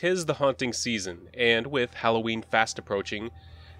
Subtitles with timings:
[0.00, 3.32] Tis the haunting season, and with Halloween fast approaching,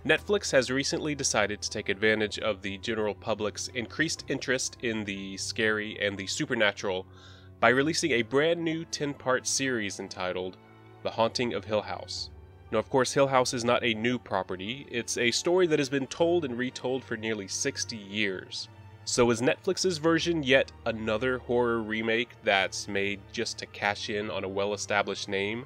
[0.04, 5.36] Netflix has recently decided to take advantage of the general public's increased interest in the
[5.36, 7.06] scary and the supernatural
[7.60, 10.56] by releasing a brand new 10 part series entitled
[11.04, 12.30] The Haunting of Hill House.
[12.72, 15.88] Now, of course, Hill House is not a new property, it's a story that has
[15.88, 18.68] been told and retold for nearly 60 years.
[19.04, 24.42] So, is Netflix's version yet another horror remake that's made just to cash in on
[24.42, 25.64] a well established name?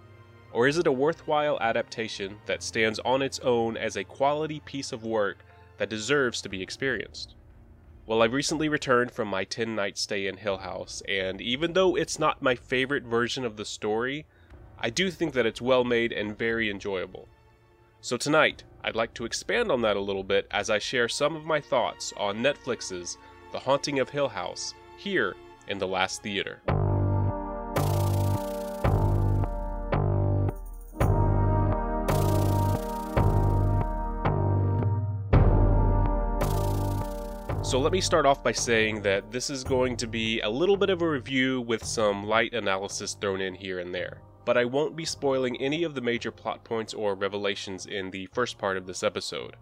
[0.52, 4.92] Or is it a worthwhile adaptation that stands on its own as a quality piece
[4.92, 5.38] of work
[5.78, 7.34] that deserves to be experienced?
[8.04, 11.96] Well, I've recently returned from my 10 night stay in Hill House, and even though
[11.96, 14.26] it's not my favorite version of the story,
[14.78, 17.28] I do think that it's well made and very enjoyable.
[18.00, 21.36] So tonight, I'd like to expand on that a little bit as I share some
[21.36, 23.16] of my thoughts on Netflix's
[23.52, 25.36] The Haunting of Hill House here
[25.68, 26.60] in The Last Theater.
[37.72, 40.76] So let me start off by saying that this is going to be a little
[40.76, 44.20] bit of a review with some light analysis thrown in here and there.
[44.44, 48.26] But I won't be spoiling any of the major plot points or revelations in the
[48.26, 49.56] first part of this episode.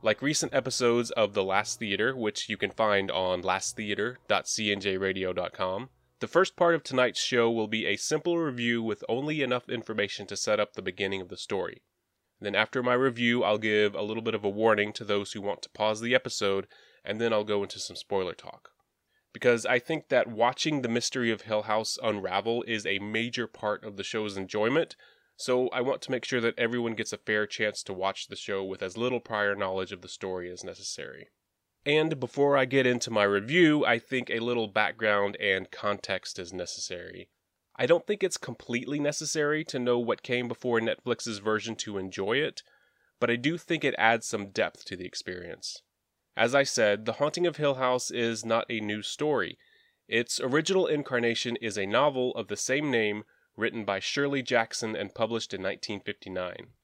[0.00, 5.88] Like recent episodes of The Last Theater, which you can find on lasttheater.cnjradio.com,
[6.20, 10.28] the first part of tonight's show will be a simple review with only enough information
[10.28, 11.82] to set up the beginning of the story.
[12.40, 15.40] Then, after my review, I'll give a little bit of a warning to those who
[15.40, 16.68] want to pause the episode
[17.06, 18.70] and then I'll go into some spoiler talk.
[19.32, 23.84] Because I think that watching the mystery of Hill House unravel is a major part
[23.84, 24.96] of the show's enjoyment,
[25.36, 28.36] so I want to make sure that everyone gets a fair chance to watch the
[28.36, 31.28] show with as little prior knowledge of the story as necessary.
[31.84, 36.52] And before I get into my review, I think a little background and context is
[36.52, 37.28] necessary.
[37.76, 42.38] I don't think it's completely necessary to know what came before Netflix's version to enjoy
[42.38, 42.62] it,
[43.20, 45.82] but I do think it adds some depth to the experience.
[46.36, 49.58] As I said, The Haunting of Hill House is not a new story.
[50.06, 53.24] Its original incarnation is a novel of the same name
[53.56, 56.74] written by Shirley Jackson and published in 1959.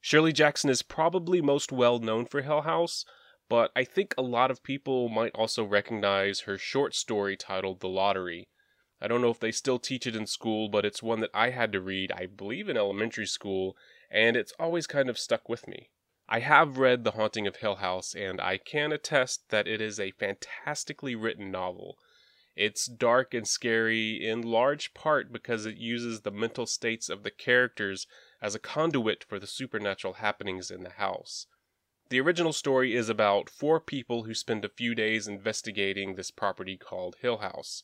[0.00, 3.04] Shirley Jackson is probably most well known for Hill House,
[3.48, 7.88] but I think a lot of people might also recognize her short story titled The
[7.88, 8.48] Lottery.
[9.00, 11.50] I don't know if they still teach it in school, but it's one that I
[11.50, 13.76] had to read, I believe, in elementary school,
[14.12, 15.90] and it's always kind of stuck with me.
[16.28, 19.98] I have read The Haunting of Hill House, and I can attest that it is
[19.98, 21.98] a fantastically written novel.
[22.54, 27.30] It's dark and scary in large part because it uses the mental states of the
[27.30, 28.06] characters
[28.40, 31.46] as a conduit for the supernatural happenings in the house.
[32.08, 36.76] The original story is about four people who spend a few days investigating this property
[36.76, 37.82] called Hill House.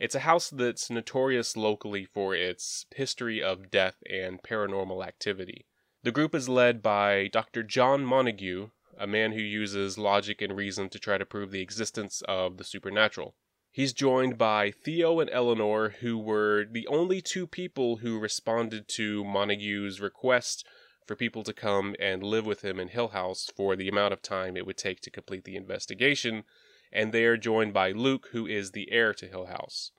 [0.00, 5.66] It's a house that's notorious locally for its history of death and paranormal activity.
[6.04, 7.64] The group is led by Dr.
[7.64, 12.22] John Montague, a man who uses logic and reason to try to prove the existence
[12.28, 13.34] of the supernatural.
[13.72, 19.24] He's joined by Theo and Eleanor, who were the only two people who responded to
[19.24, 20.64] Montague's request
[21.04, 24.22] for people to come and live with him in Hill House for the amount of
[24.22, 26.44] time it would take to complete the investigation,
[26.92, 29.90] and they are joined by Luke, who is the heir to Hill House.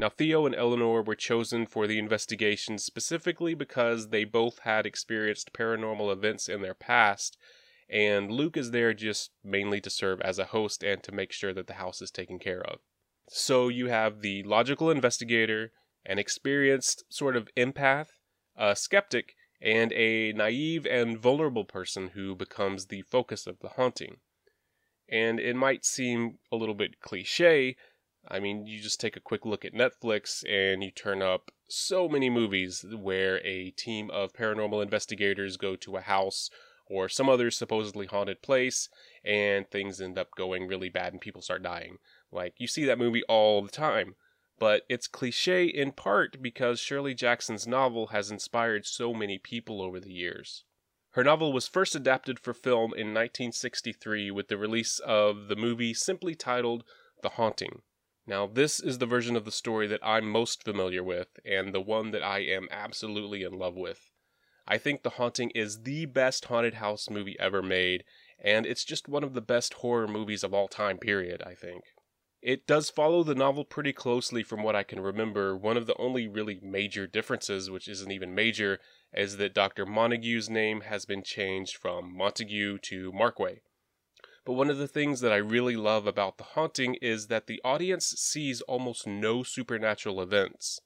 [0.00, 5.52] Now, Theo and Eleanor were chosen for the investigation specifically because they both had experienced
[5.52, 7.36] paranormal events in their past,
[7.90, 11.52] and Luke is there just mainly to serve as a host and to make sure
[11.52, 12.78] that the house is taken care of.
[13.28, 15.72] So you have the logical investigator,
[16.06, 18.08] an experienced sort of empath,
[18.56, 24.18] a skeptic, and a naive and vulnerable person who becomes the focus of the haunting.
[25.08, 27.76] And it might seem a little bit cliche,
[28.26, 32.08] I mean, you just take a quick look at Netflix and you turn up so
[32.08, 36.50] many movies where a team of paranormal investigators go to a house
[36.86, 38.88] or some other supposedly haunted place
[39.24, 41.98] and things end up going really bad and people start dying.
[42.32, 44.16] Like, you see that movie all the time.
[44.58, 50.00] But it's cliche in part because Shirley Jackson's novel has inspired so many people over
[50.00, 50.64] the years.
[51.12, 55.94] Her novel was first adapted for film in 1963 with the release of the movie
[55.94, 56.84] simply titled
[57.22, 57.82] The Haunting.
[58.28, 61.80] Now, this is the version of the story that I'm most familiar with, and the
[61.80, 64.10] one that I am absolutely in love with.
[64.66, 68.04] I think The Haunting is the best haunted house movie ever made,
[68.38, 71.84] and it's just one of the best horror movies of all time, period, I think.
[72.42, 75.56] It does follow the novel pretty closely from what I can remember.
[75.56, 78.78] One of the only really major differences, which isn't even major,
[79.14, 79.86] is that Dr.
[79.86, 83.60] Montague's name has been changed from Montague to Markway.
[84.48, 87.60] But one of the things that I really love about The Haunting is that the
[87.62, 90.80] audience sees almost no supernatural events.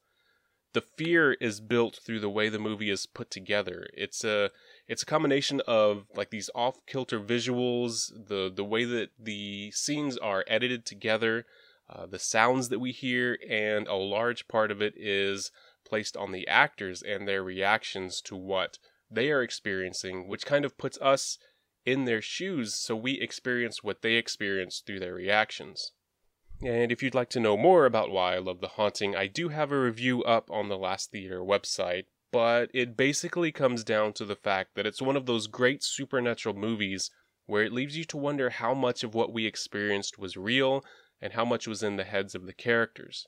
[0.72, 3.88] the fear is built through the way the movie is put together.
[3.94, 4.50] It's a
[4.88, 10.18] it's a combination of like these off kilter visuals, the the way that the scenes
[10.18, 11.46] are edited together,
[11.88, 15.52] uh, the sounds that we hear, and a large part of it is
[15.84, 18.78] placed on the actors and their reactions to what
[19.10, 21.38] they are experiencing, which kind of puts us
[21.84, 25.92] in their shoes so we experience what they experience through their reactions.
[26.62, 29.48] And if you'd like to know more about why I love The Haunting, I do
[29.48, 34.24] have a review up on the Last Theater website, but it basically comes down to
[34.24, 37.10] the fact that it's one of those great supernatural movies
[37.46, 40.84] where it leaves you to wonder how much of what we experienced was real
[41.20, 43.26] and how much was in the heads of the characters.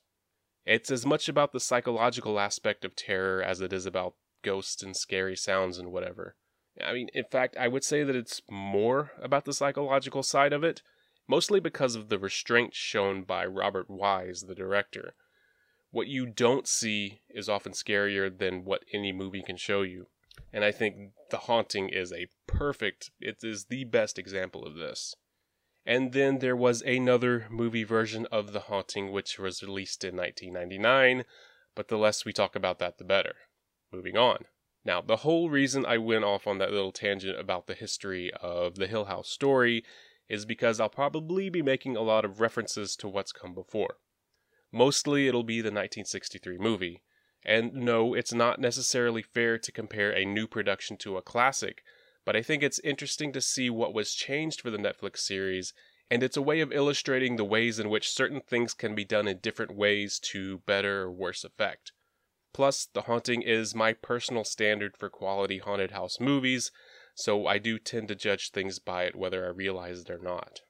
[0.64, 4.96] It's as much about the psychological aspect of terror as it is about ghosts and
[4.96, 6.36] scary sounds and whatever.
[6.82, 10.64] I mean, in fact, I would say that it's more about the psychological side of
[10.64, 10.82] it
[11.26, 15.14] mostly because of the restraint shown by Robert Wise, the director.
[15.90, 20.06] What you don't see is often scarier than what any movie can show you.
[20.52, 25.14] And I think The Haunting is a perfect, it is the best example of this.
[25.86, 31.24] And then there was another movie version of The Haunting, which was released in 1999,
[31.74, 33.34] but the less we talk about that, the better.
[33.92, 34.46] Moving on.
[34.84, 38.74] Now, the whole reason I went off on that little tangent about the history of
[38.74, 39.82] the Hill House story
[40.28, 43.96] is because I'll probably be making a lot of references to what's come before.
[44.70, 47.02] Mostly it'll be the 1963 movie.
[47.46, 51.82] And no, it's not necessarily fair to compare a new production to a classic,
[52.24, 55.74] but I think it's interesting to see what was changed for the Netflix series,
[56.10, 59.28] and it's a way of illustrating the ways in which certain things can be done
[59.28, 61.92] in different ways to better or worse effect.
[62.54, 66.70] Plus, The Haunting is my personal standard for quality haunted house movies,
[67.12, 70.60] so I do tend to judge things by it whether I realize it or not.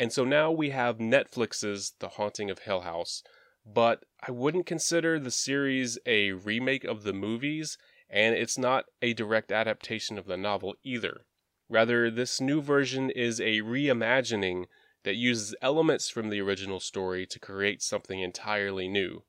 [0.00, 3.22] And so now we have Netflix's The Haunting of Hill House,
[3.64, 7.78] but I wouldn't consider the series a remake of the movies,
[8.08, 11.26] and it's not a direct adaptation of the novel either.
[11.68, 14.64] Rather, this new version is a reimagining
[15.04, 19.22] that uses elements from the original story to create something entirely new.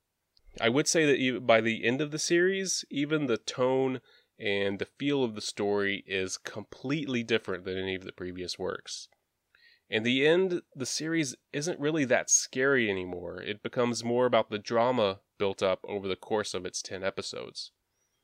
[0.60, 4.02] I would say that by the end of the series, even the tone
[4.38, 9.08] and the feel of the story is completely different than any of the previous works.
[9.90, 13.42] In the end, the series isn't really that scary anymore.
[13.42, 17.72] It becomes more about the drama built up over the course of its 10 episodes.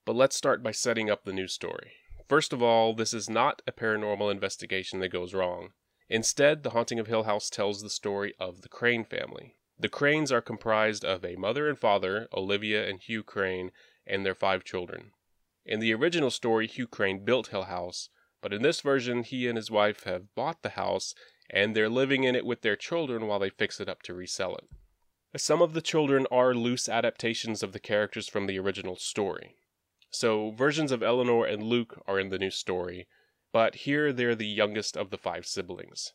[0.06, 1.92] But let's start by setting up the new story.
[2.30, 5.72] First of all, this is not a paranormal investigation that goes wrong.
[6.10, 9.57] Instead, The Haunting of Hill House tells the story of the Crane family.
[9.80, 13.72] The Cranes are comprised of a mother and father, Olivia and Hugh Crane,
[14.06, 15.12] and their five children.
[15.66, 18.10] In the original story, Hugh Crane built Hill House,
[18.42, 21.14] but in this version, he and his wife have bought the house
[21.50, 24.56] and they're living in it with their children while they fix it up to resell
[24.56, 24.68] it.
[25.40, 29.56] Some of the children are loose adaptations of the characters from the original story.
[30.10, 33.08] So, versions of Eleanor and Luke are in the new story,
[33.54, 36.14] but here they're the youngest of the five siblings.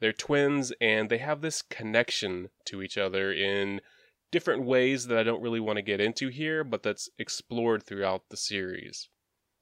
[0.00, 3.82] They're twins and they have this connection to each other in
[4.30, 8.30] different ways that I don't really want to get into here, but that's explored throughout
[8.30, 9.08] the series.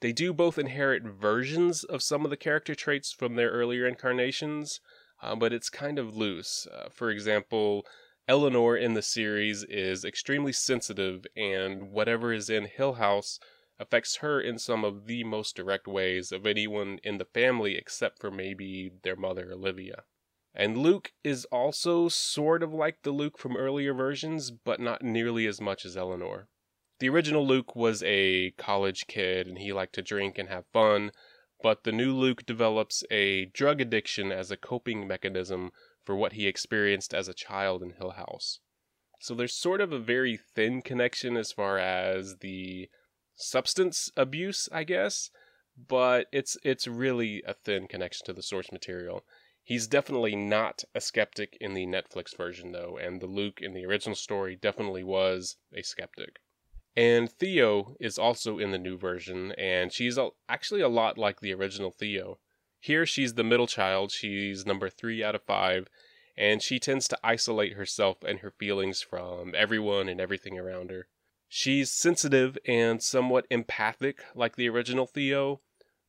[0.00, 4.80] They do both inherit versions of some of the character traits from their earlier incarnations,
[5.20, 6.68] uh, but it's kind of loose.
[6.72, 7.84] Uh, for example,
[8.28, 13.40] Eleanor in the series is extremely sensitive, and whatever is in Hill House
[13.80, 18.20] affects her in some of the most direct ways of anyone in the family except
[18.20, 20.04] for maybe their mother, Olivia.
[20.54, 25.46] And Luke is also sort of like the Luke from earlier versions, but not nearly
[25.46, 26.48] as much as Eleanor.
[27.00, 31.12] The original Luke was a college kid and he liked to drink and have fun,
[31.62, 35.70] but the new Luke develops a drug addiction as a coping mechanism
[36.04, 38.60] for what he experienced as a child in Hill House.
[39.20, 42.88] So there's sort of a very thin connection as far as the
[43.36, 45.30] substance abuse, I guess,
[45.76, 49.24] but it's it's really a thin connection to the source material.
[49.68, 53.84] He's definitely not a skeptic in the Netflix version, though, and the Luke in the
[53.84, 56.38] original story definitely was a skeptic.
[56.96, 61.52] And Theo is also in the new version, and she's actually a lot like the
[61.52, 62.38] original Theo.
[62.80, 65.88] Here, she's the middle child, she's number three out of five,
[66.34, 71.08] and she tends to isolate herself and her feelings from everyone and everything around her.
[71.46, 75.60] She's sensitive and somewhat empathic, like the original Theo,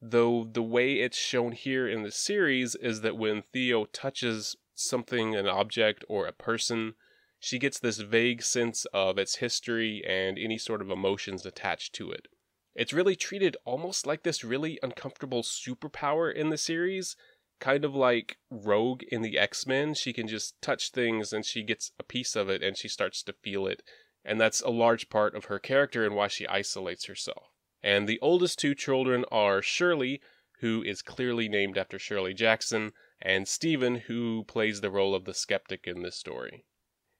[0.01, 5.35] Though the way it's shown here in the series is that when Theo touches something,
[5.35, 6.95] an object, or a person,
[7.39, 12.11] she gets this vague sense of its history and any sort of emotions attached to
[12.11, 12.27] it.
[12.75, 17.15] It's really treated almost like this really uncomfortable superpower in the series,
[17.59, 19.93] kind of like Rogue in the X Men.
[19.93, 23.21] She can just touch things and she gets a piece of it and she starts
[23.23, 23.83] to feel it
[24.25, 27.48] and that's a large part of her character and why she isolates herself.
[27.81, 30.21] And the oldest two children are Shirley,
[30.59, 35.33] who is clearly named after Shirley Jackson, and Steven, who plays the role of the
[35.33, 36.65] skeptic in this story.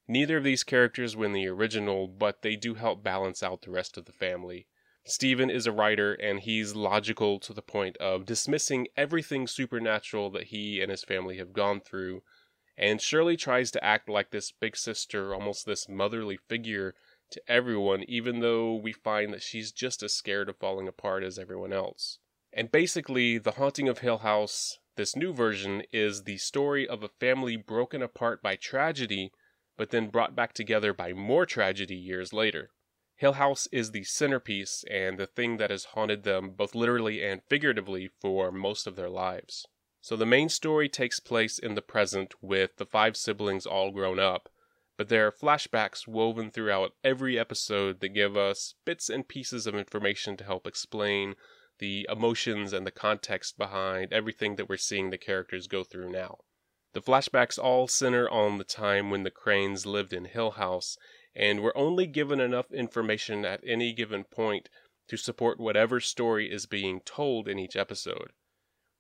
[0.08, 3.98] Neither of these characters win the original, but they do help balance out the rest
[3.98, 4.68] of the family.
[5.06, 10.46] Steven is a writer, and he's logical to the point of dismissing everything supernatural that
[10.46, 12.24] he and his family have gone through.
[12.78, 16.96] And Shirley tries to act like this big sister, almost this motherly figure
[17.32, 21.38] to everyone, even though we find that she's just as scared of falling apart as
[21.38, 22.20] everyone else.
[22.52, 27.10] And basically, The Haunting of Hill House, this new version, is the story of a
[27.20, 29.32] family broken apart by tragedy,
[29.78, 32.72] but then brought back together by more tragedy years later.
[33.16, 37.44] Hill House is the centerpiece and the thing that has haunted them both literally and
[37.50, 39.68] figuratively for most of their lives.
[40.02, 44.20] So the main story takes place in the present with the five siblings all grown
[44.20, 44.50] up,
[45.00, 49.74] but there are flashbacks woven throughout every episode that give us bits and pieces of
[49.74, 51.36] information to help explain
[51.78, 56.40] the emotions and the context behind everything that we're seeing the characters go through now.
[56.92, 60.98] The flashbacks all center on the time when the Cranes lived in Hill House
[61.34, 64.68] and we're only given enough information at any given point
[65.08, 68.34] to support whatever story is being told in each episode.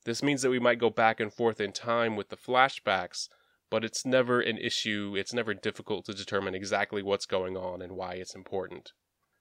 [0.05, 3.27] This means that we might go back and forth in time with the flashbacks,
[3.69, 7.93] but it's never an issue, it's never difficult to determine exactly what's going on and
[7.93, 8.91] why it's important.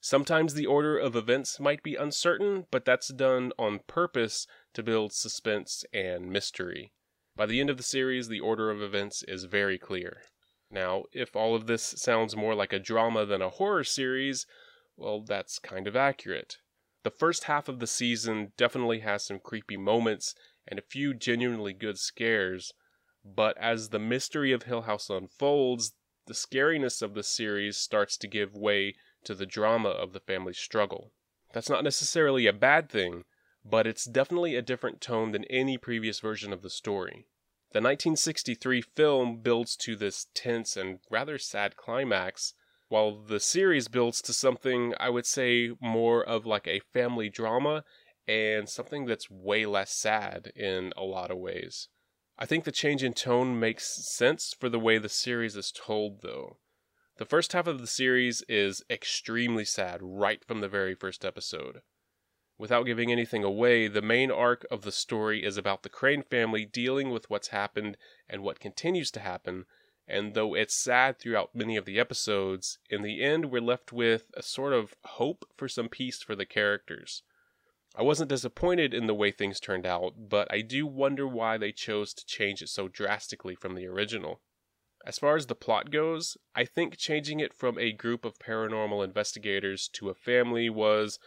[0.01, 5.13] Sometimes the order of events might be uncertain, but that's done on purpose to build
[5.13, 6.93] suspense and mystery.
[7.35, 10.23] By the end of the series, the order of events is very clear.
[10.71, 14.47] Now, if all of this sounds more like a drama than a horror series,
[14.97, 16.59] well, that's kind of accurate.
[17.05, 20.35] The first half of the season definitely has some creepy moments
[20.67, 22.73] and a few genuinely good scares,
[23.25, 25.95] but as the mystery of Hill House unfolds,
[26.27, 28.95] the scariness of the series starts to give way
[29.25, 31.13] to the drama of the family's struggle.
[31.53, 33.25] That's not necessarily a bad thing,
[33.65, 37.27] but it's definitely a different tone than any previous version of the story.
[37.73, 42.55] The 1963 film builds to this tense and rather sad climax,
[42.89, 47.85] while the series builds to something I would say more of like a family drama
[48.27, 51.89] and something that's way less sad in a lot of ways.
[52.41, 56.23] I think the change in tone makes sense for the way the series is told,
[56.23, 56.59] though.
[57.17, 61.83] The first half of the series is extremely sad right from the very first episode.
[62.57, 66.65] Without giving anything away, the main arc of the story is about the Crane family
[66.65, 67.97] dealing with what's happened
[68.29, 69.65] and what continues to happen,
[70.07, 74.31] and though it's sad throughout many of the episodes, in the end we're left with
[74.35, 77.25] a sort of hope for some peace for the characters.
[77.99, 81.73] I wasn't disappointed in the way things turned out, but I do wonder why they
[81.73, 84.41] chose to change it so drastically from the original.
[85.05, 89.05] As far as the plot goes, I think changing it from a group of paranormal
[89.05, 91.19] investigators to a family was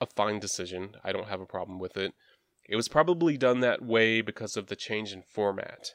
[0.00, 0.96] a fine decision.
[1.04, 2.14] I don't have a problem with it.
[2.66, 5.90] It was probably done that way because of the change in format.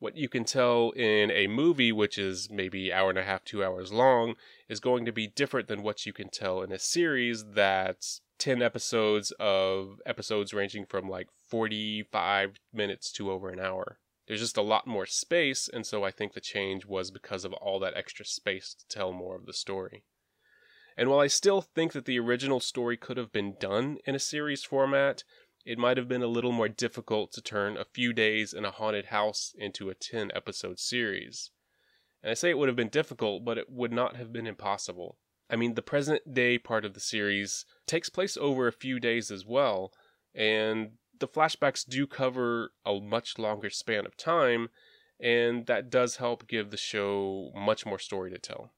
[0.00, 3.62] What you can tell in a movie, which is maybe hour and a half, two
[3.62, 4.34] hours long,
[4.66, 8.62] is going to be different than what you can tell in a series that's 10
[8.62, 13.98] episodes of episodes ranging from like 45 minutes to over an hour.
[14.26, 17.52] There's just a lot more space, and so I think the change was because of
[17.52, 20.04] all that extra space to tell more of the story.
[20.96, 24.18] And while I still think that the original story could have been done in a
[24.18, 25.24] series format,
[25.64, 28.70] it might have been a little more difficult to turn a few days in a
[28.70, 31.50] haunted house into a 10 episode series.
[32.22, 35.18] And I say it would have been difficult, but it would not have been impossible.
[35.48, 39.30] I mean, the present day part of the series takes place over a few days
[39.30, 39.92] as well,
[40.34, 44.68] and the flashbacks do cover a much longer span of time,
[45.18, 48.72] and that does help give the show much more story to tell.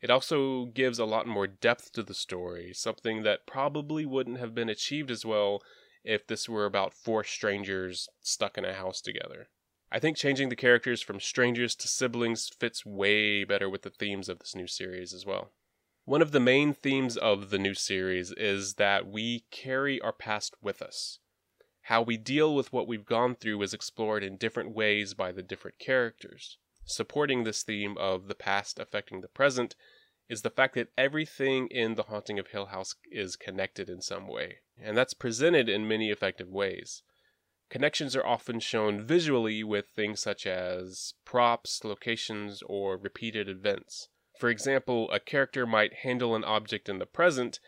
[0.00, 4.54] It also gives a lot more depth to the story, something that probably wouldn't have
[4.54, 5.60] been achieved as well
[6.08, 9.48] if this were about four strangers stuck in a house together.
[9.92, 14.28] I think changing the characters from strangers to siblings fits way better with the themes
[14.28, 15.52] of this new series as well.
[16.04, 20.56] One of the main themes of the new series is that we carry our past
[20.62, 21.18] with us.
[21.82, 25.42] How we deal with what we've gone through is explored in different ways by the
[25.42, 29.76] different characters supporting this theme of the past affecting the present
[30.28, 34.26] is the fact that everything in The Haunting of Hill House is connected in some
[34.28, 37.02] way, and that's presented in many effective ways.
[37.70, 44.08] Connections are often shown visually with things such as props, locations, or repeated events.
[44.38, 47.58] For example, a character might handle an object in the present,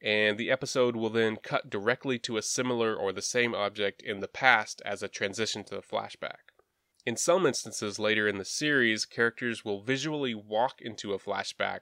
[0.00, 4.20] and the episode will then cut directly to a similar or the same object in
[4.20, 6.52] the past as a transition to the flashback.
[7.04, 11.80] In some instances later in the series, characters will visually walk into a flashback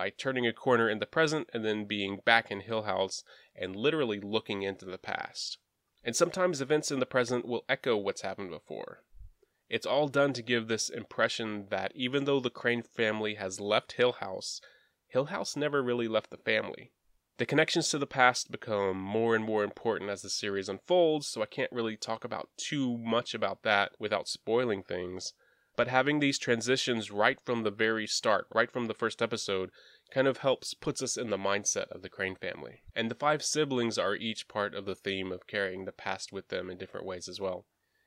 [0.00, 3.22] by turning a corner in the present and then being back in Hill House
[3.54, 5.58] and literally looking into the past.
[6.02, 9.04] And sometimes events in the present will echo what's happened before.
[9.68, 13.92] It's all done to give this impression that even though the Crane family has left
[13.92, 14.62] Hill House,
[15.08, 16.92] Hill House never really left the family.
[17.36, 21.42] The connections to the past become more and more important as the series unfolds, so
[21.42, 25.34] I can't really talk about too much about that without spoiling things.
[25.76, 29.70] But having these transitions right from the very start, right from the first episode,
[30.10, 32.82] kind of helps puts us in the mindset of the Crane family.
[32.94, 36.48] And the five siblings are each part of the theme of carrying the past with
[36.48, 37.66] them in different ways as well.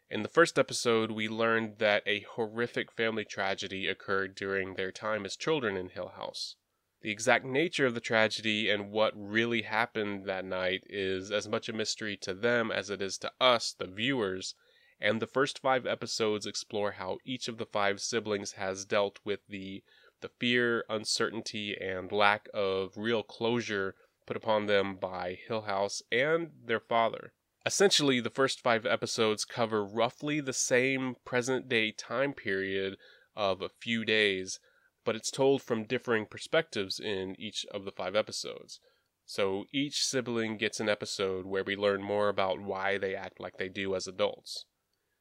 [0.09, 5.25] In the first episode, we learned that a horrific family tragedy occurred during their time
[5.25, 6.55] as children in Hill House.
[7.01, 11.67] The exact nature of the tragedy and what really happened that night is as much
[11.67, 14.55] a mystery to them as it is to us, the viewers,
[15.03, 19.41] and the first five episodes explore how each of the five siblings has dealt with
[19.47, 19.83] the
[20.21, 23.93] the fear, uncertainty, and lack of real closure
[24.25, 27.33] put upon them by Hill House and their father.
[27.65, 32.97] Essentially, the first five episodes cover roughly the same present day time period
[33.35, 34.59] of a few days
[35.05, 38.79] but it's told from differing perspectives in each of the five episodes.
[39.25, 43.57] So each sibling gets an episode where we learn more about why they act like
[43.57, 44.65] they do as adults.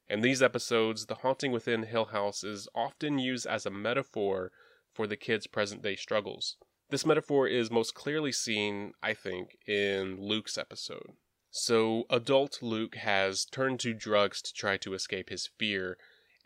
[0.09, 4.53] In these episodes, the haunting within Hill House is often used as a metaphor
[4.93, 6.57] for the kids' present day struggles.
[6.91, 11.13] This metaphor is most clearly seen, I think, in Luke's episode.
[11.51, 15.97] So, adult Luke has turned to drugs to try to escape his fear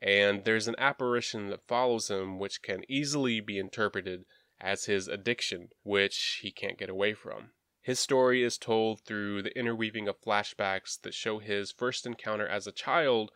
[0.03, 4.25] and there's an apparition that follows him which can easily be interpreted
[4.61, 7.51] as his addiction, which he can't get away from.
[7.81, 12.67] His story is told through the interweaving of flashbacks that show his first encounter as
[12.67, 13.31] a child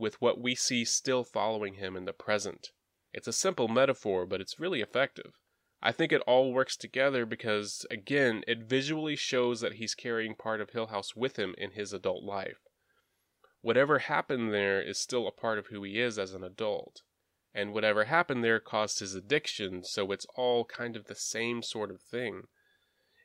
[0.00, 2.70] with what we see still following him in the present.
[3.12, 5.34] It's a simple metaphor, but it's really effective.
[5.80, 10.60] I think it all works together because, again, it visually shows that he's carrying part
[10.60, 12.58] of Hill House with him in his adult life
[13.62, 17.02] whatever happened there is still a part of who he is as an adult.
[17.52, 21.90] And whatever happened there caused his addiction, so it's all kind of the same sort
[21.90, 22.44] of thing.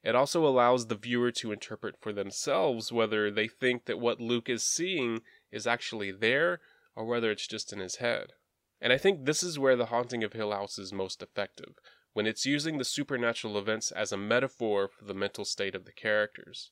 [0.03, 4.49] It also allows the viewer to interpret for themselves whether they think that what Luke
[4.49, 6.59] is seeing is actually there
[6.95, 8.33] or whether it's just in his head.
[8.81, 11.75] And I think this is where The Haunting of Hill House is most effective,
[12.13, 15.91] when it's using the supernatural events as a metaphor for the mental state of the
[15.91, 16.71] characters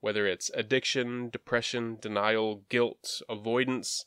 [0.00, 4.04] whether it's addiction, depression, denial, guilt, avoidance.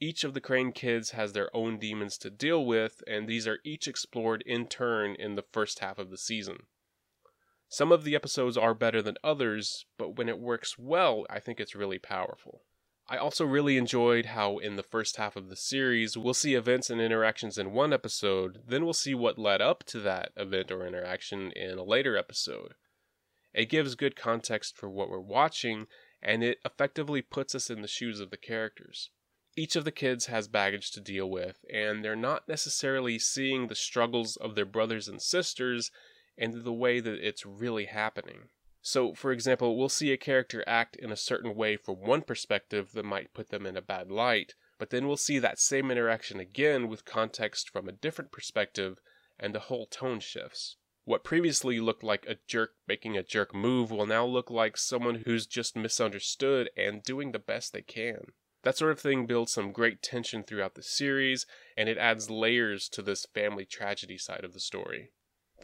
[0.00, 3.58] Each of the Crane kids has their own demons to deal with, and these are
[3.64, 6.66] each explored in turn in the first half of the season.
[7.68, 11.58] Some of the episodes are better than others, but when it works well, I think
[11.58, 12.62] it's really powerful.
[13.06, 16.88] I also really enjoyed how, in the first half of the series, we'll see events
[16.88, 20.86] and interactions in one episode, then we'll see what led up to that event or
[20.86, 22.74] interaction in a later episode.
[23.52, 25.86] It gives good context for what we're watching,
[26.22, 29.10] and it effectively puts us in the shoes of the characters.
[29.54, 33.74] Each of the kids has baggage to deal with, and they're not necessarily seeing the
[33.74, 35.90] struggles of their brothers and sisters
[36.36, 38.48] in the way that it's really happening.
[38.86, 42.92] So, for example, we'll see a character act in a certain way from one perspective
[42.92, 46.38] that might put them in a bad light, but then we'll see that same interaction
[46.38, 48.98] again with context from a different perspective,
[49.40, 50.76] and the whole tone shifts.
[51.04, 55.22] What previously looked like a jerk making a jerk move will now look like someone
[55.24, 58.32] who's just misunderstood and doing the best they can.
[58.64, 62.90] That sort of thing builds some great tension throughout the series, and it adds layers
[62.90, 65.12] to this family tragedy side of the story.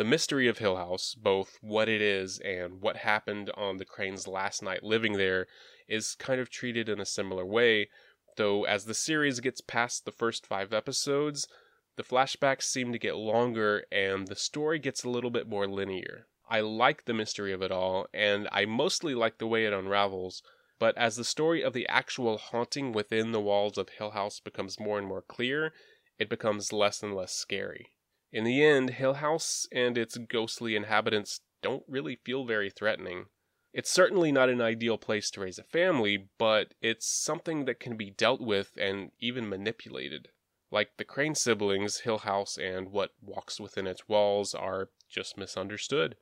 [0.00, 4.26] The mystery of Hill House, both what it is and what happened on the Crane's
[4.26, 5.46] last night living there,
[5.88, 7.90] is kind of treated in a similar way,
[8.38, 11.46] though as the series gets past the first five episodes,
[11.96, 16.26] the flashbacks seem to get longer and the story gets a little bit more linear.
[16.48, 20.42] I like the mystery of it all, and I mostly like the way it unravels,
[20.78, 24.80] but as the story of the actual haunting within the walls of Hill House becomes
[24.80, 25.74] more and more clear,
[26.18, 27.92] it becomes less and less scary.
[28.32, 33.26] In the end, Hill House and its ghostly inhabitants don't really feel very threatening.
[33.72, 37.96] It's certainly not an ideal place to raise a family, but it's something that can
[37.96, 40.28] be dealt with and even manipulated.
[40.70, 46.16] Like the Crane siblings, Hill House and what walks within its walls are just misunderstood.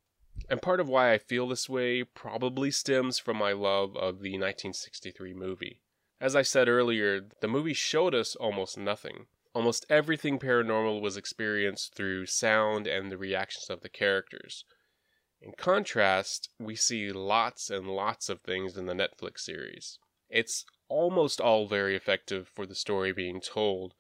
[0.49, 4.33] And part of why I feel this way probably stems from my love of the
[4.33, 5.81] 1963 movie.
[6.21, 9.27] As I said earlier, the movie showed us almost nothing.
[9.55, 14.65] Almost everything paranormal was experienced through sound and the reactions of the characters.
[15.41, 19.99] In contrast, we see lots and lots of things in the Netflix series.
[20.29, 23.95] It's almost all very effective for the story being told,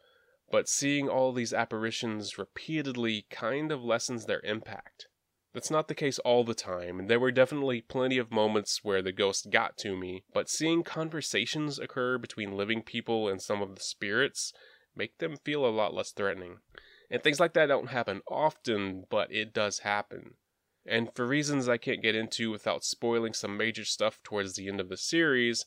[0.51, 5.07] but seeing all these apparitions repeatedly kind of lessens their impact.
[5.55, 9.01] That's not the case all the time, and there were definitely plenty of moments where
[9.01, 13.75] the ghost got to me, but seeing conversations occur between living people and some of
[13.75, 14.53] the spirits
[14.99, 16.59] make them feel a lot less threatening.
[17.11, 20.35] And things like that don't happen often, but it does happen.
[20.85, 24.81] And for reasons I can't get into without spoiling some major stuff towards the end
[24.81, 25.65] of the series,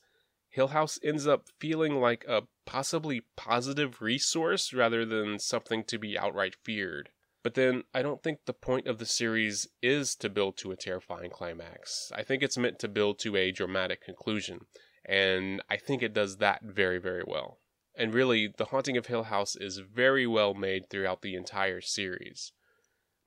[0.49, 6.17] Hill House ends up feeling like a possibly positive resource rather than something to be
[6.17, 7.09] outright feared.
[7.43, 10.75] But then I don't think the point of the series is to build to a
[10.75, 12.11] terrifying climax.
[12.13, 14.65] I think it's meant to build to a dramatic conclusion,
[15.05, 17.59] and I think it does that very, very well.
[17.95, 22.53] And really, The Haunting of Hill House is very well made throughout the entire series.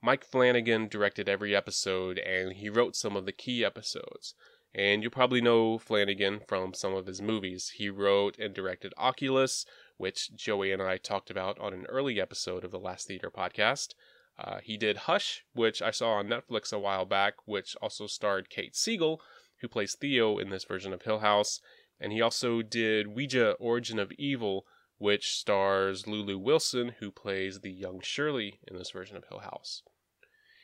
[0.01, 4.35] Mike Flanagan directed every episode, and he wrote some of the key episodes.
[4.73, 7.69] And you probably know Flanagan from some of his movies.
[7.77, 9.65] He wrote and directed Oculus,
[9.97, 13.93] which Joey and I talked about on an early episode of the Last Theater podcast.
[14.37, 18.49] Uh, he did Hush, which I saw on Netflix a while back, which also starred
[18.49, 19.21] Kate Siegel,
[19.61, 21.61] who plays Theo in this version of Hill House.
[21.99, 24.65] And he also did Ouija Origin of Evil,
[24.97, 29.81] which stars Lulu Wilson, who plays the young Shirley in this version of Hill House.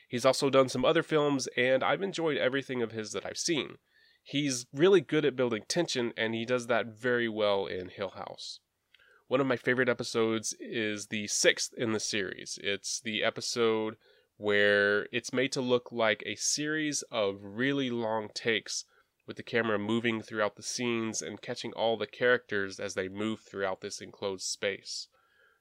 [0.07, 3.77] He's also done some other films, and I've enjoyed everything of his that I've seen.
[4.23, 8.59] He's really good at building tension, and he does that very well in Hill House.
[9.27, 12.59] One of my favorite episodes is the sixth in the series.
[12.61, 13.95] It's the episode
[14.35, 18.83] where it's made to look like a series of really long takes
[19.31, 23.39] with the camera moving throughout the scenes and catching all the characters as they move
[23.39, 25.07] throughout this enclosed space.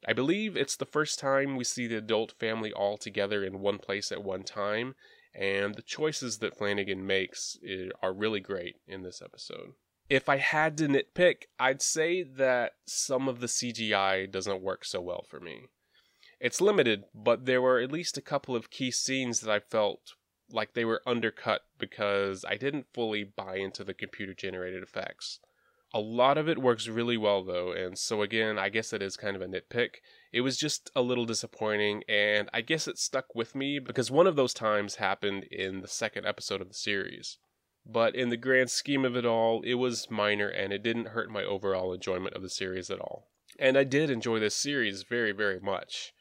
[0.04, 3.78] I believe it's the first time we see the adult family all together in one
[3.78, 4.96] place at one time,
[5.32, 9.74] and the choices that Flanagan makes eh, are really great in this episode.
[10.08, 15.00] If I had to nitpick, I'd say that some of the CGI doesn't work so
[15.00, 15.66] well for me.
[16.40, 20.14] It's limited, but there were at least a couple of key scenes that I felt
[20.52, 25.40] like they were undercut because I didn't fully buy into the computer generated effects.
[25.92, 29.16] A lot of it works really well though, and so again, I guess it is
[29.16, 29.96] kind of a nitpick.
[30.32, 34.28] It was just a little disappointing, and I guess it stuck with me because one
[34.28, 37.38] of those times happened in the second episode of the series.
[37.84, 41.30] But in the grand scheme of it all, it was minor and it didn't hurt
[41.30, 43.30] my overall enjoyment of the series at all.
[43.58, 46.12] And I did enjoy this series very, very much.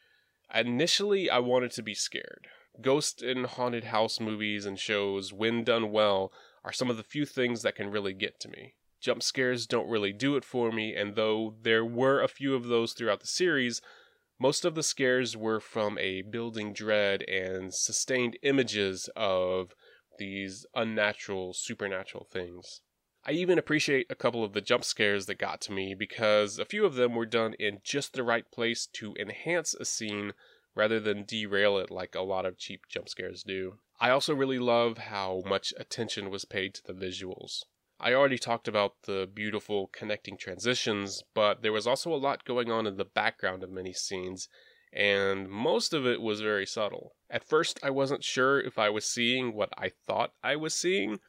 [0.52, 2.48] Initially, I wanted to be scared.
[2.80, 6.32] Ghost and haunted house movies and shows, when done well,
[6.64, 9.88] are some of the few things that can really get to me jump scares don't
[9.88, 13.26] really do it for me, and though there were a few of those throughout the
[13.26, 13.80] series,
[14.38, 19.74] most of the scares were from a building dread and sustained images of
[20.18, 22.82] these unnatural, supernatural things.
[23.24, 26.64] I even appreciate a couple of the jump scares that got to me because a
[26.64, 30.32] few of them were done in just the right place to enhance a scene
[30.74, 33.78] rather than derail it like a lot of cheap jump scares do.
[34.00, 37.64] I also really love how much attention was paid to the visuals.
[37.98, 42.70] I already talked about the beautiful connecting transitions, but there was also a lot going
[42.70, 44.48] on in the background of many scenes,
[44.90, 47.12] and most of it was very subtle.
[47.28, 51.20] At first, I wasn't sure if I was seeing what I thought I was seeing,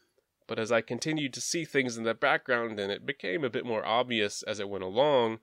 [0.47, 3.65] but as I continued to see things in the background and it became a bit
[3.65, 5.39] more obvious as it went along,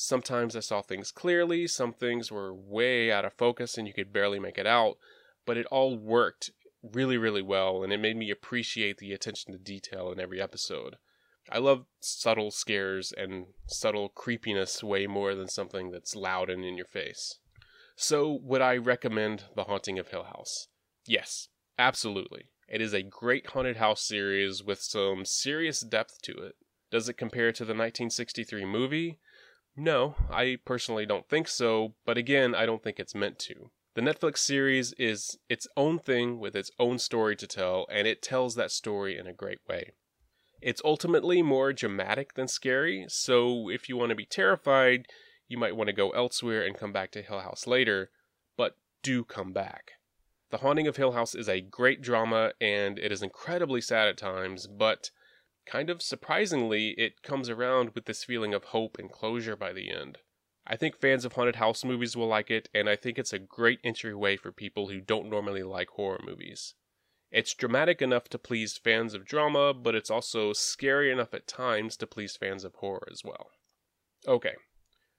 [0.00, 4.12] sometimes I saw things clearly, some things were way out of focus and you could
[4.12, 4.96] barely make it out,
[5.44, 9.58] but it all worked really, really well, and it made me appreciate the attention to
[9.58, 10.96] detail in every episode.
[11.50, 16.76] I love subtle scares and subtle creepiness way more than something that's loud and in
[16.76, 17.40] your face.
[17.96, 20.68] So, would I recommend The Haunting of Hill House?
[21.06, 22.50] Yes, absolutely.
[22.68, 26.54] It is a great haunted house series with some serious depth to it.
[26.92, 29.18] Does it compare to the 1963 movie?
[29.80, 33.70] No, I personally don't think so, but again, I don't think it's meant to.
[33.94, 38.20] The Netflix series is its own thing with its own story to tell, and it
[38.20, 39.92] tells that story in a great way.
[40.60, 45.06] It's ultimately more dramatic than scary, so if you want to be terrified,
[45.46, 48.10] you might want to go elsewhere and come back to Hill House later,
[48.56, 49.92] but do come back.
[50.50, 54.16] The Haunting of Hill House is a great drama, and it is incredibly sad at
[54.16, 55.12] times, but
[55.68, 59.90] kind of surprisingly, it comes around with this feeling of hope and closure by the
[59.90, 60.18] end.
[60.66, 63.38] I think fans of haunted house movies will like it, and I think it's a
[63.38, 66.74] great entryway for people who don't normally like horror movies.
[67.30, 71.96] It's dramatic enough to please fans of drama, but it's also scary enough at times
[71.98, 73.50] to please fans of horror as well.
[74.26, 74.54] Okay,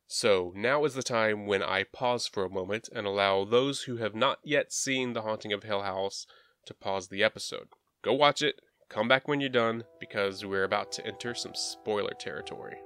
[0.07, 3.97] so now is the time when I pause for a moment and allow those who
[3.97, 6.25] have not yet seen The Haunting of Hill House
[6.65, 7.69] to pause the episode.
[8.01, 8.59] Go watch it,
[8.89, 12.77] come back when you're done, because we're about to enter some spoiler territory.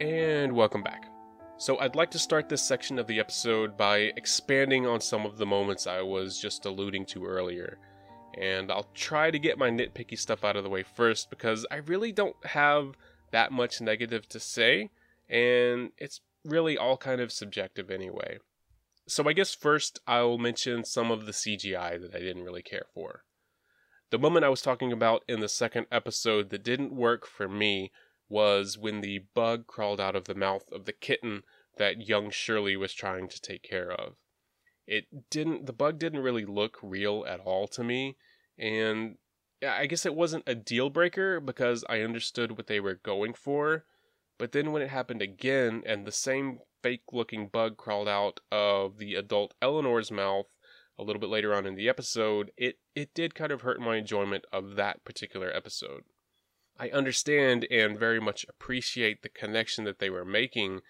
[0.00, 1.10] And welcome back.
[1.58, 5.36] So, I'd like to start this section of the episode by expanding on some of
[5.36, 7.78] the moments I was just alluding to earlier.
[8.40, 11.76] And I'll try to get my nitpicky stuff out of the way first because I
[11.76, 12.94] really don't have
[13.30, 14.90] that much negative to say,
[15.28, 18.38] and it's really all kind of subjective anyway.
[19.06, 22.86] So, I guess first I'll mention some of the CGI that I didn't really care
[22.94, 23.24] for.
[24.10, 27.90] The moment I was talking about in the second episode that didn't work for me
[28.28, 31.42] was when the bug crawled out of the mouth of the kitten
[31.76, 34.14] that young Shirley was trying to take care of.
[34.86, 38.16] It didn't, the bug didn't really look real at all to me,
[38.58, 39.16] and
[39.66, 43.84] I guess it wasn't a deal breaker because I understood what they were going for.
[44.38, 48.98] But then when it happened again and the same fake looking bug crawled out of
[48.98, 50.44] the adult Eleanor's mouth
[50.98, 53.96] a little bit later on in the episode, it, it did kind of hurt my
[53.96, 56.02] enjoyment of that particular episode.
[56.78, 60.82] I understand and very much appreciate the connection that they were making,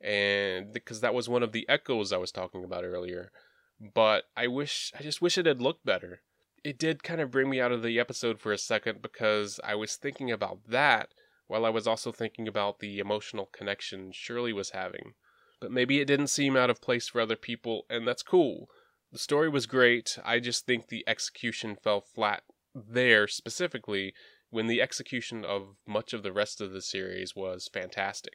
[0.00, 3.32] and because that was one of the echoes I was talking about earlier.
[3.80, 6.22] But I wish, I just wish it had looked better.
[6.62, 9.74] It did kind of bring me out of the episode for a second because I
[9.74, 11.08] was thinking about that
[11.48, 15.14] while I was also thinking about the emotional connection Shirley was having.
[15.60, 18.68] But maybe it didn't seem out of place for other people, and that's cool.
[19.12, 22.44] The story was great, I just think the execution fell flat
[22.74, 24.14] there specifically
[24.50, 28.34] when the execution of much of the rest of the series was fantastic.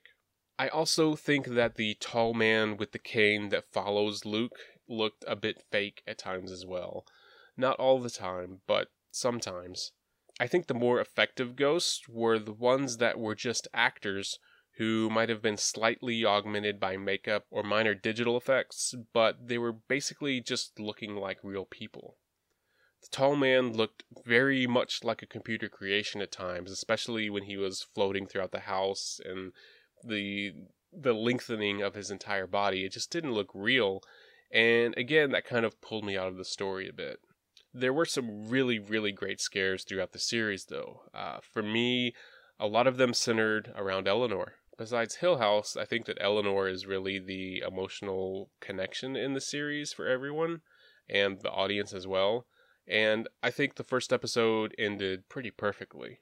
[0.58, 4.58] I also think that the tall man with the cane that follows Luke
[4.88, 7.06] looked a bit fake at times as well.
[7.58, 9.92] Not all the time, but sometimes.
[10.40, 14.40] I think the more effective ghosts were the ones that were just actors
[14.78, 19.72] who might have been slightly augmented by makeup or minor digital effects, but they were
[19.72, 22.18] basically just looking like real people.
[23.02, 27.56] The tall man looked very much like a computer creation at times, especially when he
[27.56, 29.54] was floating throughout the house and
[30.04, 30.54] the
[30.92, 32.86] the lengthening of his entire body.
[32.86, 34.02] It just didn't look real.
[34.52, 37.20] And again, that kind of pulled me out of the story a bit.
[37.74, 41.02] There were some really, really great scares throughout the series, though.
[41.14, 42.14] Uh, for me,
[42.58, 46.86] a lot of them centered around Eleanor besides Hill House, I think that Eleanor is
[46.86, 50.62] really the emotional connection in the series for everyone
[51.10, 52.46] and the audience as well.
[52.88, 56.20] And I think the first episode ended pretty perfectly.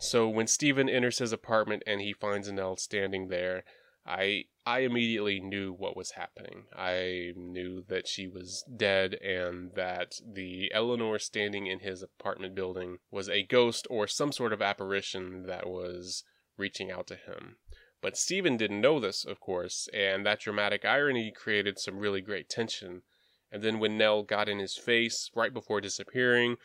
[0.00, 3.64] So when Steven enters his apartment and he finds Nell standing there,
[4.06, 6.64] I I immediately knew what was happening.
[6.74, 12.98] I knew that she was dead and that the Eleanor standing in his apartment building
[13.10, 16.24] was a ghost or some sort of apparition that was
[16.58, 17.56] reaching out to him.
[18.00, 22.48] But Steven didn't know this, of course, and that dramatic irony created some really great
[22.48, 23.02] tension.
[23.50, 26.56] And then when Nell got in his face right before disappearing,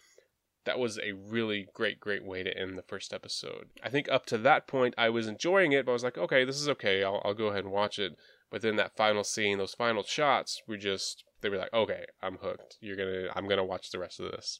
[0.65, 3.69] that was a really great, great way to end the first episode.
[3.83, 6.45] I think up to that point, I was enjoying it, but I was like, okay,
[6.45, 7.03] this is okay.
[7.03, 8.15] I'll, I'll go ahead and watch it.
[8.49, 12.37] But then that final scene, those final shots were just, they were like, okay, I'm
[12.37, 12.77] hooked.
[12.79, 14.59] You're gonna, I'm gonna watch the rest of this.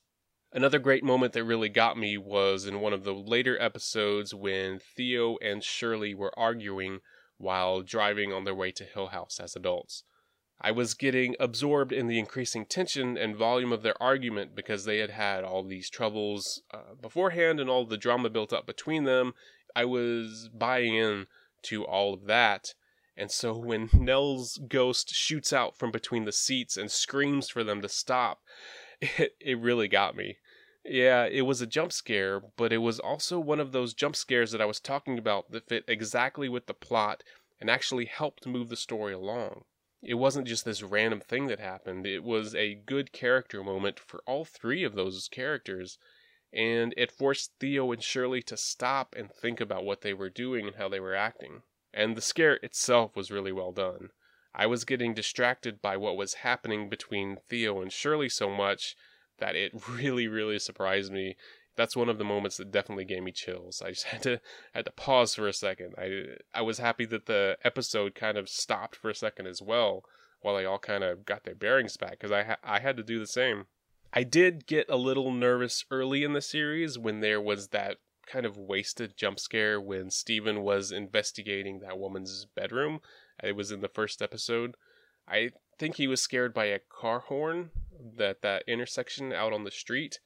[0.55, 4.77] Another great moment that really got me was in one of the later episodes when
[4.77, 6.99] Theo and Shirley were arguing
[7.39, 10.03] while driving on their way to Hill House as adults.
[10.61, 14.99] I was getting absorbed in the increasing tension and volume of their argument because they
[14.99, 19.33] had had all these troubles uh, beforehand and all the drama built up between them.
[19.75, 21.25] I was buying in
[21.63, 22.75] to all of that.
[23.17, 27.81] And so when Nell's ghost shoots out from between the seats and screams for them
[27.81, 28.41] to stop,
[29.01, 30.37] it, it really got me.
[30.85, 34.51] Yeah, it was a jump scare, but it was also one of those jump scares
[34.51, 37.23] that I was talking about that fit exactly with the plot
[37.61, 39.63] and actually helped move the story along.
[40.01, 44.21] It wasn't just this random thing that happened, it was a good character moment for
[44.27, 45.97] all three of those characters,
[46.51, 50.67] and it forced Theo and Shirley to stop and think about what they were doing
[50.67, 51.63] and how they were acting.
[51.93, 54.09] And the scare itself was really well done.
[54.53, 58.97] I was getting distracted by what was happening between Theo and Shirley so much
[59.43, 61.35] that it really, really surprised me.
[61.75, 63.81] That's one of the moments that definitely gave me chills.
[63.85, 64.39] I just had to
[64.73, 65.95] had to pause for a second.
[65.97, 70.03] I I was happy that the episode kind of stopped for a second as well,
[70.41, 73.03] while they all kind of got their bearings back because I ha- I had to
[73.03, 73.65] do the same.
[74.13, 78.45] I did get a little nervous early in the series when there was that kind
[78.45, 83.01] of wasted jump scare when Steven was investigating that woman's bedroom.
[83.43, 84.75] It was in the first episode.
[85.27, 87.71] I think he was scared by a car horn
[88.17, 90.19] that that intersection out on the street.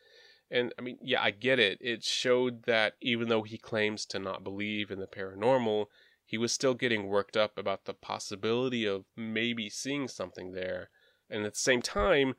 [0.49, 1.77] And I mean, yeah, I get it.
[1.81, 5.87] It showed that even though he claims to not believe in the paranormal,
[6.25, 10.89] he was still getting worked up about the possibility of maybe seeing something there.
[11.29, 12.35] And at the same time,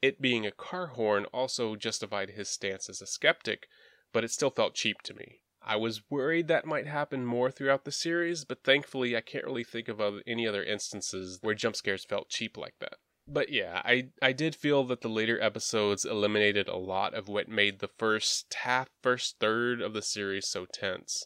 [0.00, 3.68] it being a car horn also justified his stance as a skeptic,
[4.12, 5.42] but it still felt cheap to me.
[5.64, 9.62] I was worried that might happen more throughout the series, but thankfully I can't really
[9.62, 12.94] think of any other instances where jump scares felt cheap like that.
[13.28, 17.48] But yeah, I, I did feel that the later episodes eliminated a lot of what
[17.48, 21.24] made the first half, first third of the series so tense.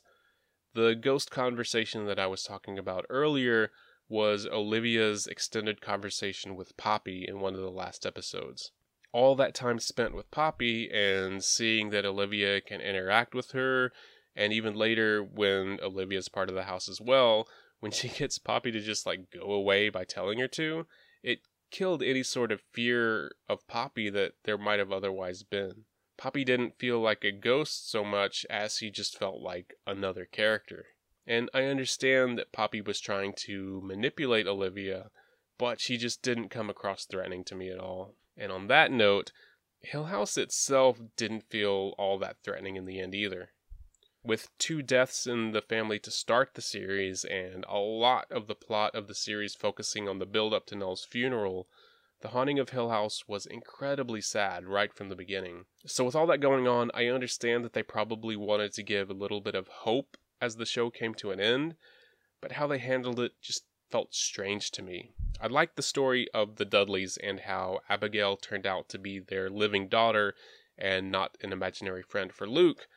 [0.74, 3.70] The ghost conversation that I was talking about earlier
[4.08, 8.72] was Olivia's extended conversation with Poppy in one of the last episodes.
[9.12, 13.90] All that time spent with Poppy and seeing that Olivia can interact with her,
[14.36, 17.48] and even later when Olivia's part of the house as well,
[17.80, 20.86] when she gets Poppy to just like go away by telling her to,
[21.22, 25.84] it killed any sort of fear of Poppy that there might have otherwise been.
[26.16, 30.86] Poppy didn't feel like a ghost so much as he just felt like another character.
[31.26, 35.10] And I understand that Poppy was trying to manipulate Olivia,
[35.58, 38.14] but she just didn't come across threatening to me at all.
[38.36, 39.32] And on that note,
[39.80, 43.50] Hill House itself didn't feel all that threatening in the end either.
[44.26, 48.56] With two deaths in the family to start the series, and a lot of the
[48.56, 51.68] plot of the series focusing on the build up to Nell's funeral,
[52.22, 55.66] The Haunting of Hill House was incredibly sad right from the beginning.
[55.86, 59.14] So, with all that going on, I understand that they probably wanted to give a
[59.14, 61.76] little bit of hope as the show came to an end,
[62.40, 65.12] but how they handled it just felt strange to me.
[65.40, 69.48] I liked the story of the Dudleys and how Abigail turned out to be their
[69.48, 70.34] living daughter
[70.76, 72.88] and not an imaginary friend for Luke,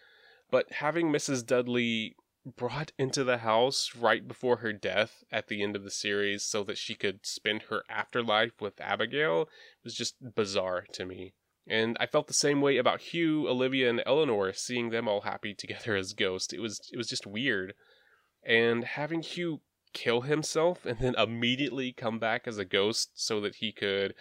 [0.51, 1.45] but having Mrs.
[1.45, 2.15] Dudley
[2.55, 6.63] brought into the house right before her death at the end of the series so
[6.63, 9.49] that she could spend her afterlife with Abigail
[9.83, 11.33] was just bizarre to me.
[11.67, 15.53] And I felt the same way about Hugh, Olivia, and Eleanor, seeing them all happy
[15.57, 16.53] together as ghosts.
[16.53, 17.73] It was it was just weird.
[18.43, 19.62] And having Hugh
[19.93, 24.13] kill himself and then immediately come back as a ghost so that he could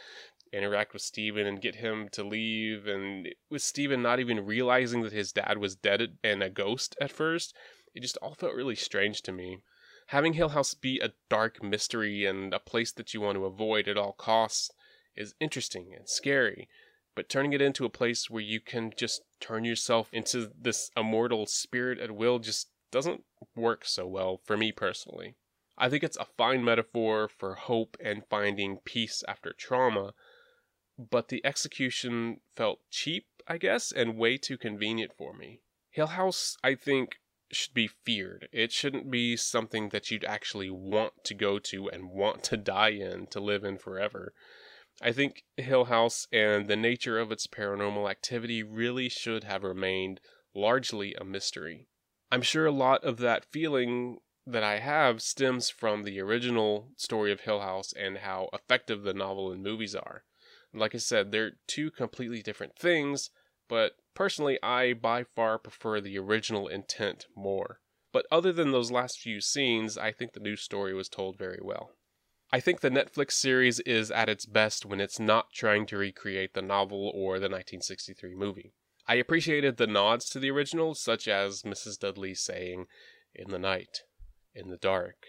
[0.53, 2.87] interact with Steven and get him to leave.
[2.87, 7.13] And with Steven not even realizing that his dad was dead and a ghost at
[7.13, 7.55] first,
[7.95, 9.59] it just all felt really strange to me.
[10.09, 13.89] Having Hill House be a dark mystery and a place that you want to avoid
[13.89, 14.71] at all costs
[15.15, 16.69] is interesting and scary,
[17.15, 21.45] but turning it into a place where you can just turn yourself into this immortal
[21.47, 25.35] spirit at will just doesn't work so well for me personally.
[25.77, 30.15] I think it's a fine metaphor for hope and finding peace after trauma,
[30.99, 35.61] but the execution felt cheap, I guess, and way too convenient for me.
[35.91, 37.21] Hill House, I think,
[37.53, 38.49] should be feared.
[38.53, 42.91] It shouldn't be something that you'd actually want to go to and want to die
[42.91, 44.35] in to live in forever.
[45.01, 50.21] I think Hill House and the nature of its paranormal activity really should have remained
[50.55, 51.87] largely a mystery.
[52.31, 57.31] I'm sure a lot of that feeling that I have stems from the original story
[57.31, 60.25] of Hill House and how effective the novel and movies are.
[60.75, 63.31] Like I said, they're two completely different things,
[63.69, 67.81] but personally, I by far prefer the original intent more.
[68.13, 71.61] But other than those last few scenes, I think the new story was told very
[71.63, 71.93] well.
[72.51, 76.55] I think the Netflix series is at its best when it's not trying to recreate
[76.55, 78.73] the novel or the 1963 movie.
[79.07, 81.99] I appreciated the nods to the original, such as Mrs.
[81.99, 82.87] Dudley saying,
[83.35, 84.03] In the night,
[84.55, 85.27] in the dark.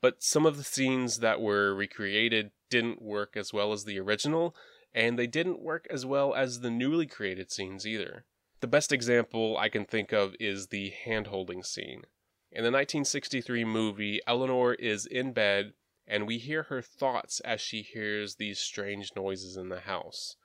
[0.00, 4.54] But some of the scenes that were recreated didn't work as well as the original,
[4.94, 8.24] and they didn't work as well as the newly created scenes either.
[8.60, 12.04] The best example I can think of is the hand holding scene.
[12.50, 15.74] In the 1963 movie, Eleanor is in bed,
[16.06, 20.36] and we hear her thoughts as she hears these strange noises in the house.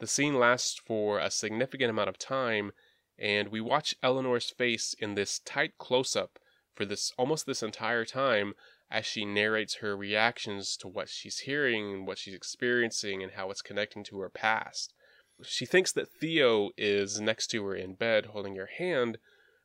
[0.00, 2.72] The scene lasts for a significant amount of time,
[3.18, 6.38] and we watch Eleanor's face in this tight close up
[6.74, 8.54] for this almost this entire time
[8.90, 13.50] as she narrates her reactions to what she's hearing and what she's experiencing and how
[13.50, 14.94] it's connecting to her past.
[15.42, 19.18] She thinks that Theo is next to her in bed holding her hand,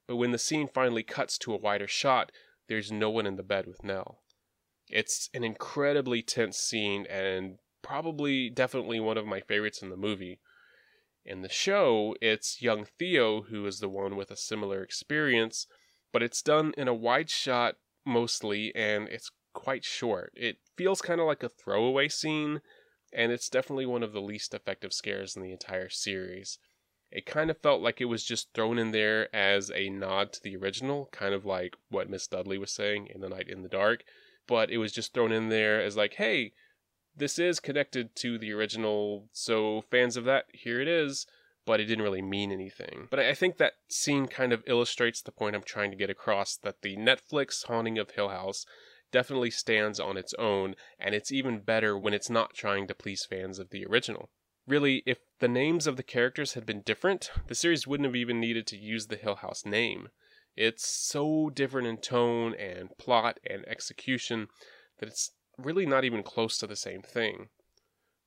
[0.07, 2.31] but when the scene finally cuts to a wider shot,
[2.67, 4.19] there's no one in the bed with Nell.
[4.89, 10.39] It's an incredibly tense scene and probably definitely one of my favorites in the movie.
[11.25, 15.67] In the show, it's young Theo who is the one with a similar experience,
[16.11, 20.31] but it's done in a wide shot mostly, and it's quite short.
[20.35, 22.61] It feels kind of like a throwaway scene,
[23.13, 26.57] and it's definitely one of the least effective scares in the entire series.
[27.11, 30.43] It kind of felt like it was just thrown in there as a nod to
[30.43, 33.69] the original, kind of like what Miss Dudley was saying in The Night in the
[33.69, 34.03] Dark,
[34.47, 36.53] but it was just thrown in there as like, hey,
[37.15, 41.27] this is connected to the original, so fans of that, here it is
[41.65, 43.07] but it didn't really mean anything.
[43.09, 46.57] But I think that scene kind of illustrates the point I'm trying to get across
[46.57, 48.65] that the Netflix Haunting of Hill House
[49.11, 53.25] definitely stands on its own, and it's even better when it's not trying to please
[53.29, 54.29] fans of the original.
[54.65, 58.39] Really, if the names of the characters had been different, the series wouldn't have even
[58.39, 60.09] needed to use the Hill House name.
[60.55, 64.47] It's so different in tone and plot and execution
[64.99, 67.49] that it's really not even close to the same thing.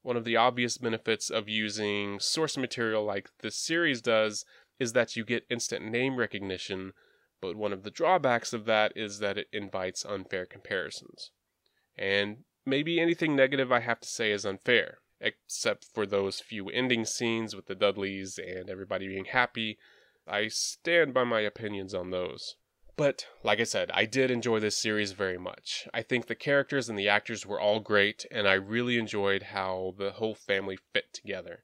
[0.07, 4.45] One of the obvious benefits of using source material like this series does
[4.79, 6.93] is that you get instant name recognition,
[7.41, 11.33] but one of the drawbacks of that is that it invites unfair comparisons.
[11.99, 17.05] And maybe anything negative I have to say is unfair, except for those few ending
[17.05, 19.77] scenes with the Dudleys and everybody being happy.
[20.25, 22.55] I stand by my opinions on those.
[22.97, 25.87] But, like I said, I did enjoy this series very much.
[25.93, 29.95] I think the characters and the actors were all great, and I really enjoyed how
[29.99, 31.63] the whole family fit together.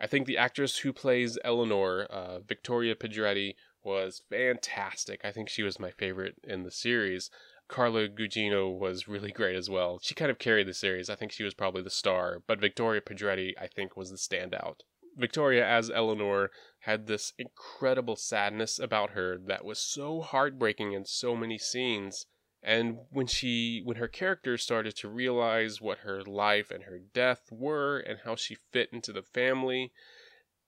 [0.00, 5.20] I think the actress who plays Eleanor, uh, Victoria Pedretti, was fantastic.
[5.22, 7.30] I think she was my favorite in the series.
[7.68, 10.00] Carla Gugino was really great as well.
[10.02, 11.10] She kind of carried the series.
[11.10, 14.80] I think she was probably the star, but Victoria Pedretti, I think, was the standout.
[15.16, 16.50] Victoria, as Eleanor,
[16.80, 22.26] had this incredible sadness about her that was so heartbreaking in so many scenes.
[22.62, 27.52] And when she, when her character started to realize what her life and her death
[27.52, 29.92] were and how she fit into the family,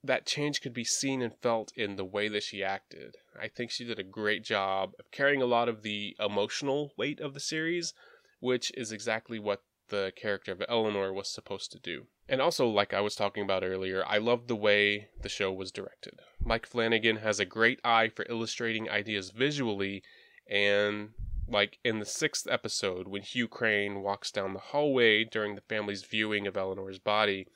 [0.05, 3.16] that change could be seen and felt in the way that she acted.
[3.38, 7.20] I think she did a great job of carrying a lot of the emotional weight
[7.20, 7.92] of the series,
[8.40, 12.07] which is exactly what the character of Eleanor was supposed to do.
[12.29, 15.70] And also, like I was talking about earlier, I loved the way the show was
[15.70, 16.20] directed.
[16.41, 20.03] Mike Flanagan has a great eye for illustrating ideas visually,
[20.51, 21.11] and
[21.49, 26.05] like in the sixth episode, when Hugh Crane walks down the hallway during the family's
[26.05, 27.47] viewing of Eleanor's body,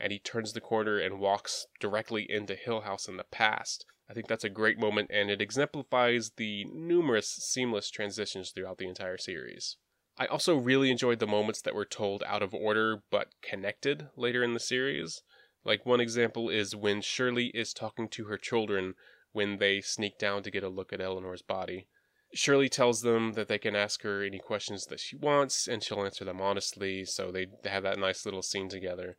[0.00, 3.86] and he turns the corner and walks directly into Hill House in the past.
[4.10, 8.88] I think that's a great moment, and it exemplifies the numerous seamless transitions throughout the
[8.88, 9.76] entire series.
[10.18, 14.42] I also really enjoyed the moments that were told out of order but connected later
[14.42, 15.22] in the series.
[15.64, 18.94] Like one example is when Shirley is talking to her children
[19.32, 21.88] when they sneak down to get a look at Eleanor's body.
[22.32, 26.04] Shirley tells them that they can ask her any questions that she wants and she'll
[26.04, 29.16] answer them honestly, so they have that nice little scene together.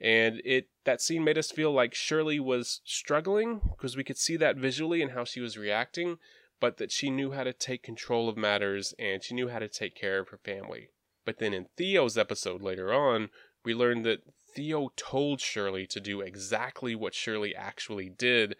[0.00, 4.36] And it that scene made us feel like Shirley was struggling because we could see
[4.36, 6.18] that visually and how she was reacting,
[6.62, 9.68] but that she knew how to take control of matters and she knew how to
[9.68, 10.90] take care of her family.
[11.24, 13.30] But then in Theo's episode later on,
[13.64, 14.20] we learned that
[14.54, 18.54] Theo told Shirley to do exactly what Shirley actually did,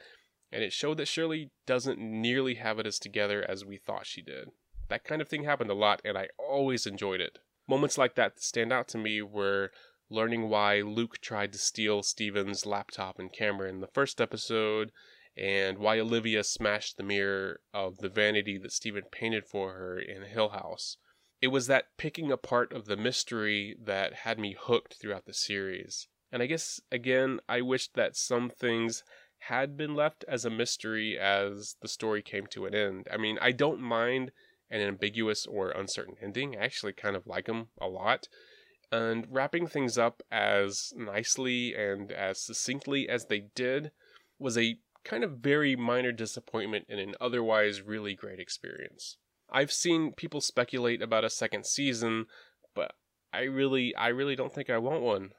[0.51, 4.21] and it showed that Shirley doesn't nearly have it as together as we thought she
[4.21, 4.49] did.
[4.89, 7.39] That kind of thing happened a lot, and I always enjoyed it.
[7.69, 9.71] Moments like that stand out to me were
[10.11, 14.91] learning why Luke tried to steal Steven's laptop and camera in the first episode,
[15.37, 20.23] and why Olivia smashed the mirror of the vanity that Steven painted for her in
[20.23, 20.97] Hill House.
[21.41, 26.07] It was that picking apart of the mystery that had me hooked throughout the series.
[26.31, 29.03] And I guess, again, I wished that some things
[29.49, 33.09] had been left as a mystery as the story came to an end.
[33.13, 34.31] I mean, I don't mind
[34.71, 36.57] an ambiguous or uncertain ending.
[36.57, 38.29] I actually kind of like them a lot.
[38.93, 43.91] And wrapping things up as nicely and as succinctly as they did
[44.39, 49.17] was a kind of very minor disappointment in an otherwise really great experience.
[49.51, 52.27] I've seen people speculate about a second season,
[52.75, 52.93] but
[53.33, 55.31] I really I really don't think I want one.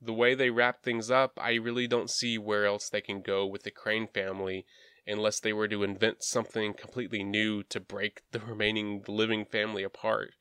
[0.00, 3.46] The way they wrap things up, I really don't see where else they can go
[3.46, 4.64] with the Crane family
[5.06, 10.32] unless they were to invent something completely new to break the remaining living family apart.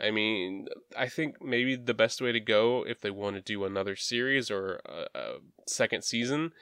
[0.00, 3.64] I mean, I think maybe the best way to go if they want to do
[3.64, 5.34] another series or a, a
[5.66, 6.52] second season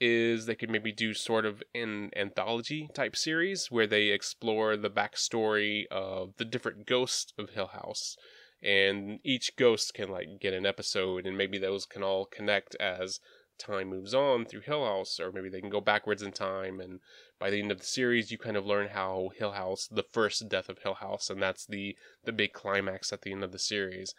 [0.00, 4.90] is they could maybe do sort of an anthology type series where they explore the
[4.90, 8.16] backstory of the different ghosts of Hill House.
[8.62, 13.20] And each ghost can like get an episode, and maybe those can all connect as
[13.58, 16.80] time moves on through Hill House, or maybe they can go backwards in time.
[16.80, 17.00] And
[17.38, 20.48] by the end of the series, you kind of learn how Hill House, the first
[20.48, 23.58] death of Hill House, and that's the the big climax at the end of the
[23.58, 24.14] series.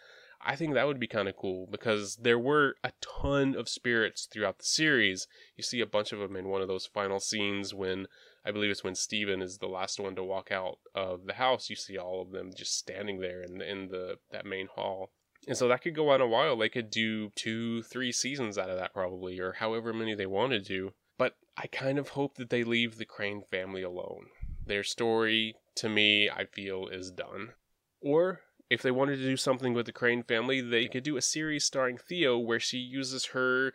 [0.46, 4.28] I think that would be kind of cool because there were a ton of spirits
[4.32, 5.28] throughout the series.
[5.58, 8.08] You see a bunch of them in one of those final scenes when
[8.46, 11.70] I believe it's when Steven is the last one to walk out of the house.
[11.72, 15.10] You see all of them just standing there in the, in the that main hall.
[15.48, 16.56] And so that could go on a while.
[16.56, 20.66] They could do two, three seasons out of that probably, or however many they wanted
[20.68, 20.94] to.
[21.18, 24.28] But I kind of hope that they leave the Crane family alone.
[24.66, 27.54] Their story, to me, I feel, is done.
[28.02, 31.22] Or if they wanted to do something with the Crane family, they could do a
[31.22, 33.74] series starring Theo where she uses her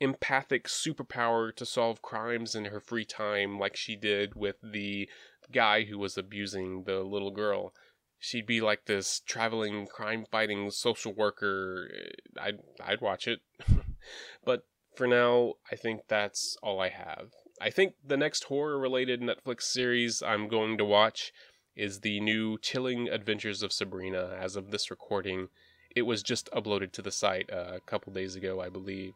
[0.00, 5.08] empathic superpower to solve crimes in her free time, like she did with the
[5.52, 7.72] guy who was abusing the little girl.
[8.18, 11.88] She'd be like this traveling crime fighting social worker.
[11.94, 13.40] Eh, I'd I'd watch it.
[14.44, 14.66] but
[14.96, 17.32] for now, I think that's all I have.
[17.60, 21.32] I think the next horror related Netflix series I'm going to watch
[21.76, 24.36] is the new Chilling Adventures of Sabrina.
[24.38, 25.48] As of this recording,
[25.94, 29.14] it was just uploaded to the site uh, a couple days ago, I believe.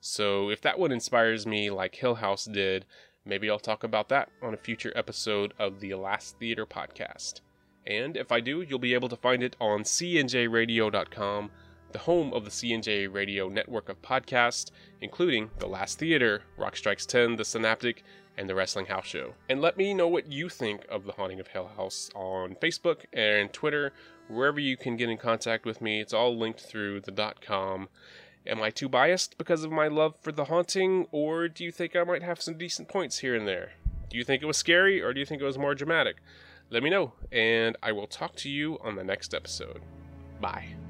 [0.00, 2.84] So if that one inspires me like Hill House did,
[3.24, 7.40] maybe I'll talk about that on a future episode of the Last Theater podcast.
[7.86, 11.50] And if I do, you'll be able to find it on cnjradio.com,
[11.92, 17.06] the home of the CNJ Radio network of podcasts, including The Last Theater, Rock Strikes
[17.06, 18.02] 10, The Synaptic,
[18.38, 19.34] and The Wrestling House Show.
[19.48, 23.04] And let me know what you think of The Haunting of Hill House on Facebook
[23.12, 23.92] and Twitter,
[24.28, 26.00] wherever you can get in contact with me.
[26.00, 27.88] It's all linked through the .com.
[28.46, 31.96] Am I too biased because of my love for The Haunting, or do you think
[31.96, 33.72] I might have some decent points here and there?
[34.08, 36.16] Do you think it was scary, or do you think it was more dramatic?
[36.70, 39.82] Let me know, and I will talk to you on the next episode.
[40.40, 40.85] Bye.